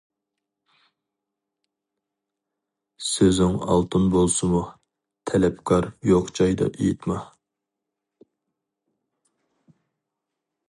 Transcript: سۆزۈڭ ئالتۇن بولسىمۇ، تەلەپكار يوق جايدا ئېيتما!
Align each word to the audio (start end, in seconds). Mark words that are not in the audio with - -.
سۆزۈڭ 3.09 3.59
ئالتۇن 3.73 4.07
بولسىمۇ، 4.15 4.61
تەلەپكار 5.31 5.89
يوق 6.11 6.31
جايدا 6.41 6.69
ئېيتما! 6.87 7.19